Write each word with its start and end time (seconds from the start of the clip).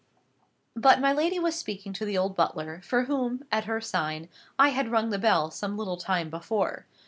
But 0.75 0.99
my 0.99 1.13
lady 1.13 1.37
was 1.37 1.53
speaking 1.55 1.93
to 1.93 2.05
the 2.05 2.17
old 2.17 2.35
butler, 2.35 2.81
for 2.83 3.03
whom, 3.03 3.43
at 3.51 3.65
her 3.65 3.79
sign, 3.79 4.29
I 4.57 4.69
had 4.69 4.89
rung 4.89 5.11
the 5.11 5.19
bell 5.19 5.51
some 5.51 5.77
little 5.77 5.95
time 5.97 6.31
before. 6.31 6.87